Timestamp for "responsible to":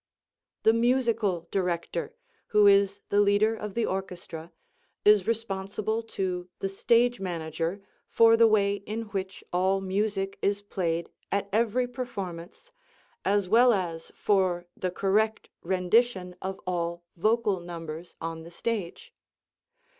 5.27-6.49